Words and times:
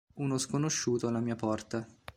Uno 0.15 0.39
sconosciuto 0.39 1.07
alla 1.09 1.19
mia 1.19 1.35
porta 1.35 1.87